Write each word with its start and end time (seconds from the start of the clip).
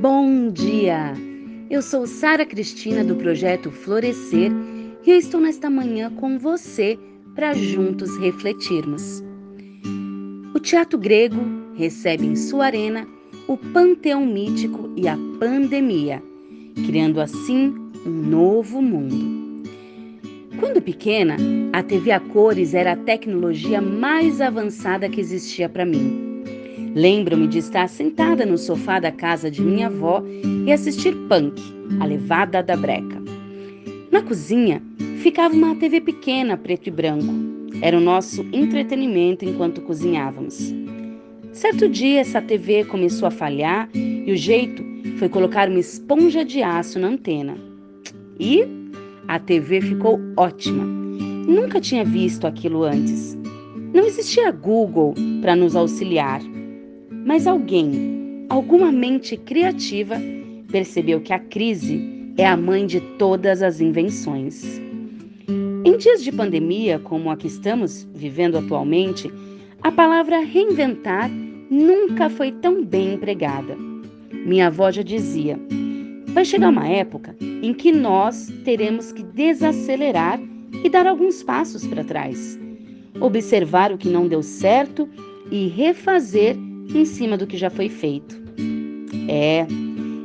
Bom 0.00 0.52
dia! 0.52 1.12
Eu 1.68 1.82
sou 1.82 2.06
Sara 2.06 2.46
Cristina 2.46 3.02
do 3.02 3.16
projeto 3.16 3.68
Florescer 3.72 4.52
e 5.04 5.10
eu 5.10 5.16
estou 5.16 5.40
nesta 5.40 5.68
manhã 5.68 6.08
com 6.08 6.38
você 6.38 6.96
para 7.34 7.52
juntos 7.52 8.16
refletirmos. 8.18 9.24
O 10.54 10.60
teatro 10.60 10.96
grego 10.96 11.40
recebe 11.74 12.26
em 12.26 12.36
sua 12.36 12.66
arena 12.66 13.08
o 13.48 13.56
panteão 13.56 14.24
mítico 14.24 14.88
e 14.96 15.08
a 15.08 15.18
pandemia, 15.40 16.22
criando 16.86 17.20
assim 17.20 17.74
um 18.06 18.10
novo 18.10 18.80
mundo. 18.80 19.66
Quando 20.60 20.80
pequena, 20.80 21.36
a 21.72 21.82
TV 21.82 22.12
a 22.12 22.20
cores 22.20 22.72
era 22.72 22.92
a 22.92 22.96
tecnologia 22.96 23.82
mais 23.82 24.40
avançada 24.40 25.08
que 25.08 25.20
existia 25.20 25.68
para 25.68 25.84
mim. 25.84 26.27
Lembro-me 26.94 27.46
de 27.46 27.58
estar 27.58 27.88
sentada 27.88 28.44
no 28.46 28.58
sofá 28.58 28.98
da 28.98 29.12
casa 29.12 29.50
de 29.50 29.62
minha 29.62 29.86
avó 29.86 30.22
e 30.66 30.72
assistir 30.72 31.14
Punk, 31.28 31.60
a 32.00 32.04
levada 32.04 32.62
da 32.62 32.76
breca. 32.76 33.22
Na 34.10 34.22
cozinha 34.22 34.82
ficava 35.22 35.54
uma 35.54 35.76
TV 35.76 36.00
pequena, 36.00 36.56
preto 36.56 36.88
e 36.88 36.90
branco. 36.90 37.32
Era 37.82 37.96
o 37.96 38.00
nosso 38.00 38.44
entretenimento 38.52 39.44
enquanto 39.44 39.82
cozinhávamos. 39.82 40.74
Certo 41.52 41.88
dia, 41.88 42.20
essa 42.20 42.40
TV 42.40 42.84
começou 42.84 43.28
a 43.28 43.30
falhar 43.30 43.88
e 43.94 44.32
o 44.32 44.36
jeito 44.36 44.82
foi 45.18 45.28
colocar 45.28 45.68
uma 45.68 45.78
esponja 45.78 46.44
de 46.44 46.62
aço 46.62 46.98
na 46.98 47.08
antena. 47.08 47.56
E 48.38 48.64
a 49.26 49.38
TV 49.38 49.80
ficou 49.80 50.18
ótima. 50.36 50.84
Nunca 50.84 51.80
tinha 51.80 52.04
visto 52.04 52.46
aquilo 52.46 52.82
antes. 52.82 53.36
Não 53.92 54.04
existia 54.04 54.50
Google 54.50 55.14
para 55.40 55.56
nos 55.56 55.74
auxiliar. 55.74 56.40
Mas 57.24 57.46
alguém, 57.46 58.46
alguma 58.48 58.90
mente 58.90 59.36
criativa, 59.36 60.16
percebeu 60.70 61.20
que 61.20 61.32
a 61.32 61.38
crise 61.38 62.32
é 62.36 62.46
a 62.46 62.56
mãe 62.56 62.86
de 62.86 63.00
todas 63.18 63.62
as 63.62 63.80
invenções. 63.80 64.80
Em 65.84 65.96
dias 65.96 66.22
de 66.22 66.30
pandemia, 66.30 66.98
como 66.98 67.30
a 67.30 67.36
que 67.36 67.46
estamos 67.46 68.06
vivendo 68.14 68.58
atualmente, 68.58 69.30
a 69.82 69.90
palavra 69.90 70.40
reinventar 70.40 71.30
nunca 71.70 72.28
foi 72.28 72.52
tão 72.52 72.84
bem 72.84 73.14
empregada. 73.14 73.76
Minha 74.46 74.68
avó 74.68 74.90
já 74.90 75.02
dizia: 75.02 75.58
vai 76.28 76.44
chegar 76.44 76.70
uma 76.70 76.88
época 76.88 77.34
em 77.40 77.72
que 77.72 77.92
nós 77.92 78.52
teremos 78.64 79.12
que 79.12 79.22
desacelerar 79.22 80.40
e 80.84 80.88
dar 80.88 81.06
alguns 81.06 81.42
passos 81.42 81.86
para 81.86 82.04
trás, 82.04 82.58
observar 83.20 83.92
o 83.92 83.98
que 83.98 84.08
não 84.08 84.28
deu 84.28 84.42
certo 84.42 85.08
e 85.50 85.66
refazer 85.68 86.56
em 86.94 87.04
cima 87.04 87.36
do 87.36 87.46
que 87.46 87.56
já 87.56 87.70
foi 87.70 87.88
feito. 87.88 88.40
É, 89.28 89.66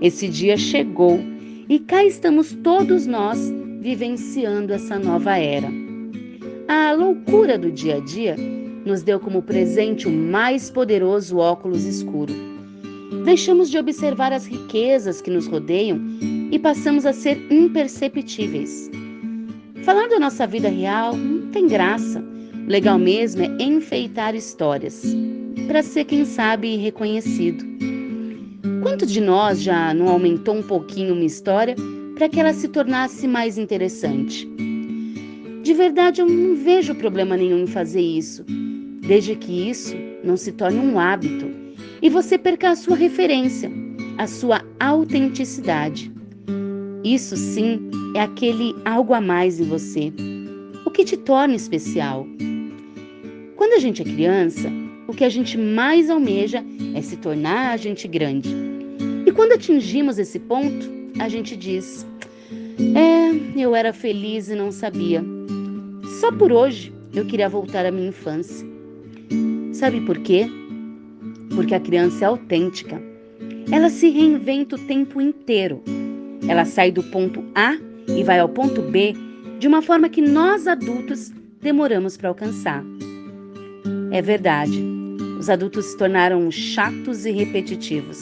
esse 0.00 0.28
dia 0.28 0.56
chegou 0.56 1.20
e 1.68 1.78
cá 1.78 2.04
estamos 2.04 2.52
todos 2.62 3.06
nós 3.06 3.52
vivenciando 3.80 4.72
essa 4.72 4.98
nova 4.98 5.36
era. 5.36 5.68
A 6.68 6.92
loucura 6.92 7.58
do 7.58 7.70
dia 7.70 7.96
a 7.96 8.00
dia 8.00 8.36
nos 8.84 9.02
deu 9.02 9.18
como 9.20 9.42
presente 9.42 10.06
o 10.06 10.10
mais 10.10 10.70
poderoso 10.70 11.36
óculos 11.38 11.84
escuro. 11.84 12.32
Deixamos 13.24 13.70
de 13.70 13.78
observar 13.78 14.32
as 14.32 14.46
riquezas 14.46 15.20
que 15.20 15.30
nos 15.30 15.46
rodeiam 15.46 16.00
e 16.50 16.58
passamos 16.58 17.06
a 17.06 17.12
ser 17.12 17.38
imperceptíveis. 17.50 18.90
Falar 19.84 20.08
da 20.08 20.18
nossa 20.18 20.46
vida 20.46 20.68
real 20.68 21.16
não 21.16 21.48
tem 21.50 21.66
graça. 21.66 22.24
Legal 22.72 22.98
mesmo 22.98 23.42
é 23.42 23.62
enfeitar 23.62 24.34
histórias 24.34 25.04
para 25.66 25.82
ser, 25.82 26.06
quem 26.06 26.24
sabe, 26.24 26.76
reconhecido. 26.76 27.62
Quanto 28.82 29.04
de 29.04 29.20
nós 29.20 29.60
já 29.60 29.92
não 29.92 30.08
aumentou 30.08 30.54
um 30.54 30.62
pouquinho 30.62 31.12
uma 31.12 31.22
história 31.22 31.76
para 32.14 32.30
que 32.30 32.40
ela 32.40 32.54
se 32.54 32.66
tornasse 32.68 33.28
mais 33.28 33.58
interessante? 33.58 34.48
De 35.62 35.74
verdade, 35.74 36.22
eu 36.22 36.26
não 36.26 36.56
vejo 36.56 36.94
problema 36.94 37.36
nenhum 37.36 37.58
em 37.58 37.66
fazer 37.66 38.00
isso, 38.00 38.42
desde 39.06 39.36
que 39.36 39.68
isso 39.68 39.94
não 40.24 40.38
se 40.38 40.50
torne 40.50 40.78
um 40.78 40.98
hábito 40.98 41.50
e 42.00 42.08
você 42.08 42.38
perca 42.38 42.70
a 42.70 42.74
sua 42.74 42.96
referência, 42.96 43.70
a 44.16 44.26
sua 44.26 44.62
autenticidade. 44.80 46.10
Isso 47.04 47.36
sim 47.36 47.90
é 48.16 48.22
aquele 48.22 48.74
algo 48.86 49.12
a 49.12 49.20
mais 49.20 49.60
em 49.60 49.64
você, 49.64 50.10
o 50.86 50.90
que 50.90 51.04
te 51.04 51.18
torna 51.18 51.54
especial. 51.54 52.26
Quando 53.72 53.78
a 53.78 53.86
gente 53.86 54.02
é 54.02 54.04
criança, 54.04 54.70
o 55.08 55.14
que 55.14 55.24
a 55.24 55.30
gente 55.30 55.56
mais 55.56 56.10
almeja 56.10 56.62
é 56.94 57.00
se 57.00 57.16
tornar 57.16 57.72
a 57.72 57.76
gente 57.78 58.06
grande. 58.06 58.54
E 59.24 59.32
quando 59.32 59.52
atingimos 59.52 60.18
esse 60.18 60.38
ponto, 60.38 60.86
a 61.18 61.26
gente 61.26 61.56
diz: 61.56 62.06
É, 62.94 63.30
eu 63.58 63.74
era 63.74 63.94
feliz 63.94 64.50
e 64.50 64.54
não 64.54 64.70
sabia. 64.70 65.24
Só 66.20 66.30
por 66.30 66.52
hoje 66.52 66.92
eu 67.14 67.24
queria 67.24 67.48
voltar 67.48 67.86
à 67.86 67.90
minha 67.90 68.08
infância. 68.08 68.66
Sabe 69.72 70.02
por 70.02 70.18
quê? 70.18 70.46
Porque 71.54 71.74
a 71.74 71.80
criança 71.80 72.26
é 72.26 72.28
autêntica. 72.28 73.02
Ela 73.72 73.88
se 73.88 74.10
reinventa 74.10 74.76
o 74.76 74.86
tempo 74.86 75.18
inteiro. 75.18 75.82
Ela 76.46 76.66
sai 76.66 76.92
do 76.92 77.02
ponto 77.04 77.42
A 77.54 77.78
e 78.06 78.22
vai 78.22 78.38
ao 78.38 78.50
ponto 78.50 78.82
B 78.82 79.14
de 79.58 79.66
uma 79.66 79.80
forma 79.80 80.10
que 80.10 80.20
nós 80.20 80.66
adultos 80.66 81.32
demoramos 81.62 82.18
para 82.18 82.28
alcançar. 82.28 82.84
É 84.12 84.20
verdade, 84.20 84.78
os 85.38 85.48
adultos 85.48 85.86
se 85.86 85.96
tornaram 85.96 86.50
chatos 86.50 87.24
e 87.24 87.30
repetitivos. 87.30 88.20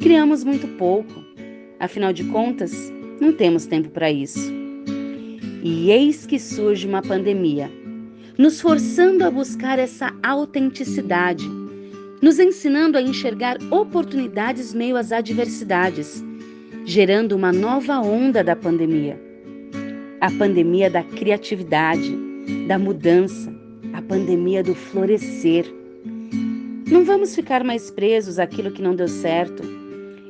Criamos 0.00 0.44
muito 0.44 0.68
pouco, 0.76 1.24
afinal 1.80 2.12
de 2.12 2.24
contas, 2.24 2.92
não 3.18 3.32
temos 3.32 3.64
tempo 3.64 3.88
para 3.88 4.12
isso. 4.12 4.52
E 5.64 5.90
eis 5.90 6.26
que 6.26 6.38
surge 6.38 6.86
uma 6.86 7.00
pandemia, 7.00 7.70
nos 8.36 8.60
forçando 8.60 9.24
a 9.24 9.30
buscar 9.30 9.78
essa 9.78 10.14
autenticidade, 10.22 11.48
nos 12.20 12.38
ensinando 12.38 12.98
a 12.98 13.02
enxergar 13.02 13.56
oportunidades 13.70 14.74
meio 14.74 14.94
às 14.94 15.10
adversidades, 15.10 16.22
gerando 16.84 17.32
uma 17.32 17.50
nova 17.50 17.98
onda 17.98 18.44
da 18.44 18.54
pandemia. 18.54 19.18
A 20.20 20.30
pandemia 20.32 20.90
da 20.90 21.02
criatividade, 21.02 22.14
da 22.66 22.78
mudança, 22.78 23.57
a 23.92 24.02
pandemia 24.02 24.62
do 24.62 24.74
florescer 24.74 25.66
não 26.90 27.04
vamos 27.04 27.34
ficar 27.34 27.62
mais 27.62 27.90
presos 27.90 28.38
àquilo 28.38 28.70
que 28.70 28.80
não 28.80 28.94
deu 28.94 29.08
certo. 29.08 29.62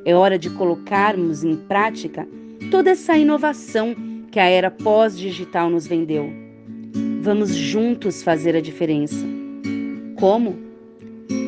É 0.03 0.13
hora 0.13 0.37
de 0.37 0.49
colocarmos 0.49 1.41
em 1.41 1.55
prática 1.55 2.27
toda 2.69 2.89
essa 2.89 3.17
inovação 3.17 3.95
que 4.29 4.41
a 4.41 4.45
era 4.45 4.69
pós-digital 4.69 5.69
nos 5.69 5.87
vendeu. 5.87 6.29
Vamos 7.21 7.55
juntos 7.55 8.21
fazer 8.21 8.57
a 8.57 8.61
diferença. 8.61 9.25
Como? 10.17 10.57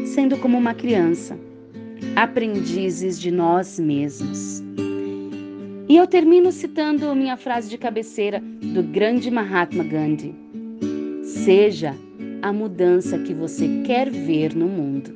Sendo 0.06 0.38
como 0.38 0.58
uma 0.58 0.74
criança, 0.74 1.38
aprendizes 2.16 3.20
de 3.20 3.32
nós 3.32 3.78
mesmos. 3.78 4.64
E 5.90 5.98
eu 5.98 6.08
termino 6.08 6.54
citando 6.54 7.14
minha 7.14 7.36
frase 7.36 7.70
de 7.70 7.78
cabeceira 7.78 8.42
do 8.74 8.82
grande 8.82 9.30
Mahatma 9.30 9.84
Gandhi: 9.84 10.34
Seja 11.34 11.96
a 12.42 12.52
mudança 12.52 13.18
que 13.18 13.34
você 13.34 13.82
quer 13.84 14.12
ver 14.12 14.54
no 14.54 14.68
mundo. 14.68 15.10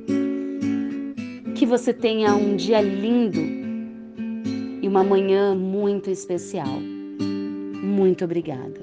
Que 1.54 1.64
você 1.64 1.92
tenha 1.92 2.34
um 2.34 2.56
dia 2.56 2.80
lindo 2.80 3.38
e 4.82 4.88
uma 4.88 5.04
manhã 5.04 5.54
muito 5.54 6.10
especial. 6.10 6.80
Muito 7.80 8.24
obrigada. 8.24 8.80